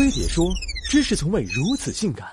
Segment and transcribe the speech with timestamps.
[0.00, 0.50] 飞碟说：
[0.88, 2.26] 知识从未如此性感。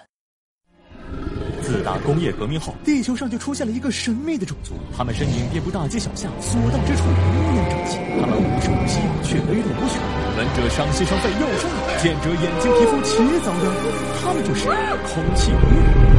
[1.61, 7.97] 自打工业革命后，地球上就出现了一个神秘的种族，他们身影遍布大街小巷，所到之处乌烟瘴气。
[8.21, 9.99] 他们无声无息，却雷动无穷，
[10.37, 13.67] 闻者伤心伤肺又伤脑，见者眼睛皮肤起早的。
[14.21, 14.63] 他们就是
[15.13, 16.16] 空气污染。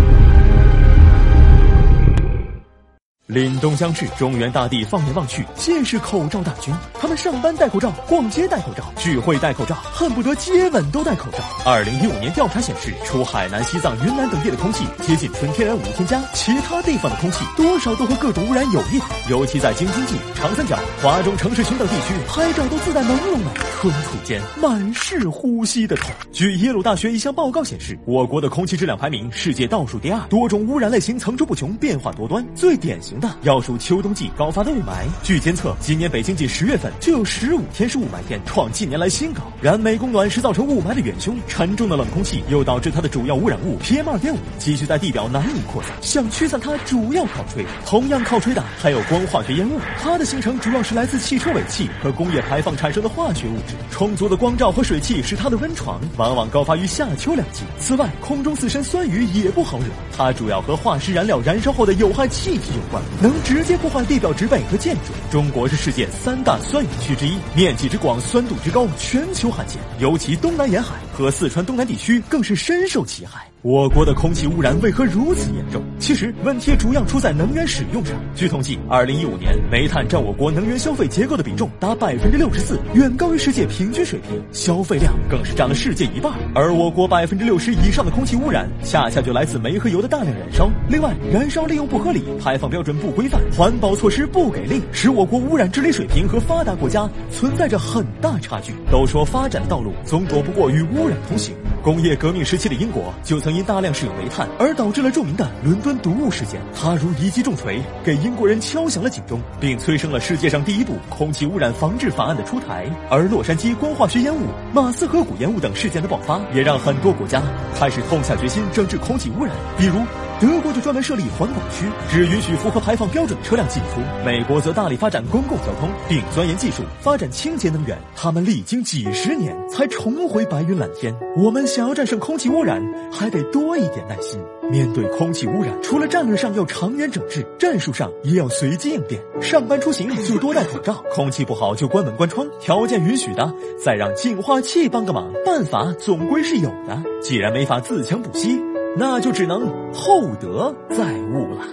[3.28, 6.74] 凛冬将至，中原大地放眼望去，尽是口罩大军。
[6.98, 11.38] 他们上班戴口罩，逛街戴口罩，聚会戴口罩，恨不得接吻都戴口罩。
[11.62, 19.04] 二零一五年调查显示，除海南、西藏、云南等地的空气接近纯天然无添加，其他地方的空气多少都和各种污染有一搭。
[19.28, 23.44] 尤其在京津冀、长三角、华中城市群等地区，拍照都自带朦胧美，
[23.78, 26.10] 吞吐间满是呼吸的痛。
[26.32, 32.42] 据耶鲁大学一项报告显示，我国的空气质量排名世界倒数第二，多种污染类型层出不穷，变化多端。
[32.54, 35.06] 最典型的要数秋冬季高发的雾霾。
[35.22, 39.42] 据监测，今年北京仅十月份就有十五天是雾霾天，创近年来新高。
[39.60, 45.92] 燃煤供暖是造成雾霾的元凶，沉重的冷空气又导致它的主要污染物 PM 二点五继续在地表难以扩散。
[46.00, 47.64] 想驱散它，主要靠吹。
[47.84, 53.74] 同样靠吹的还有光化学烟雾，它的形成主要是来自汽车尾气和工业排放产生的化学物质。
[53.90, 57.62] 充足的光照和水汽使它的温床往往高发于夏秋两季。
[57.78, 65.12] 此外，空中自身酸雨也不好惹，它主要和化石燃料燃烧后的有害气体有关，能直接破坏地表植被和建筑。
[65.30, 69.78] 中国是世界三大酸雨区之一，面积之广，酸度之高，全球罕见。
[69.98, 73.48] 尤其东南沿海和四川东南地区更是深受其害。
[73.62, 75.82] 我国的空气污染为何如此严重？
[75.98, 78.14] 其实问题主要出在能源使用上。
[78.36, 86.32] 据统计，二零一五年煤炭占我国能源消费结构的比重达百分之六十四，远高于世界平均水平，消费量更是占了世界一半。
[86.54, 90.70] 而我国百分之六十以上的空气污染，恰恰就来自煤和油的大量燃烧。
[90.88, 98.72] 另外，燃烧利用不合理，排放标准不规范，环保措施不给力，使我国污染治理水平和发达国家存在着很大差距。
[98.88, 101.52] 都说发展的道路总躲不过与污染同行。
[101.88, 112.86] 工业革命时期的英国就曾因大量使用煤炭而导致了著名的伦敦毒雾事件，它如一击重锤，给英国人敲响了警钟，并催生了世界上第一部空气污染防治法案的出台。
[113.08, 114.40] 而洛杉矶光化学烟雾、
[114.70, 117.42] 马斯河谷烟雾等事件的爆发，也让很多国家
[117.74, 119.94] 开始痛下决心整治空气污染，比如。
[120.40, 127.98] 德国就专门设立环保区，只允许符合排放标准的车辆进出；美国则大力发展公共交通，并钻研技术，发展清洁能源。
[128.14, 131.12] 他们历经几十年才重回白云蓝天。
[131.36, 134.40] 我们想要战胜空气污染，还得多一点耐心。
[134.70, 139.20] 面对空气污染，除了战略上要长远整治，战术上也要随机应变。
[139.40, 145.32] 上班出行就多戴口罩， 空气不好就关门关窗，条件允许的再让净化器帮个忙。
[145.44, 148.67] 办法总归是有的，既然没法自强不息。
[149.00, 151.64] 那就只能厚德载物了。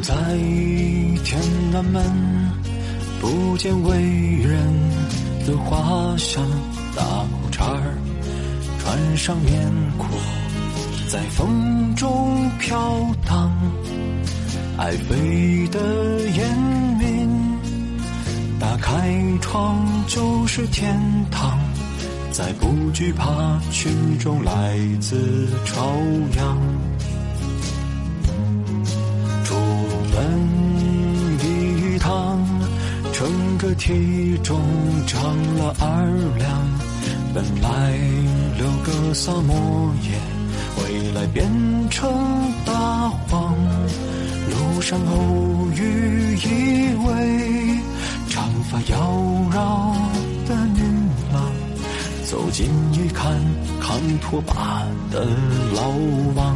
[0.00, 0.14] 在
[1.24, 1.40] 天
[1.74, 2.02] 安门，
[3.20, 4.58] 不见伟人
[5.44, 6.40] 的画像，
[6.94, 7.98] 大裤衩儿
[8.78, 10.06] 穿上棉裤，
[11.08, 12.78] 在风中飘
[13.26, 13.50] 荡。
[14.78, 15.80] 爱飞的
[16.36, 16.56] 烟
[17.00, 17.28] 民，
[18.60, 20.96] 打开窗就是天
[21.32, 21.58] 堂。
[22.38, 25.82] 再不惧怕群众来自朝
[26.36, 26.56] 阳，
[29.42, 29.56] 出
[30.14, 30.16] 门
[31.42, 32.38] 一趟，
[33.12, 34.56] 整个体重
[35.08, 36.06] 长了二
[36.38, 36.48] 两。
[37.34, 37.98] 本来
[38.56, 40.20] 留个萨摩耶，
[40.76, 41.50] 未来变
[41.90, 42.08] 成
[42.64, 43.52] 大黄。
[44.48, 45.37] 路上偶
[52.28, 53.32] 走近一看，
[53.80, 55.24] 扛拖把的
[55.74, 55.88] 老
[56.36, 56.54] 王。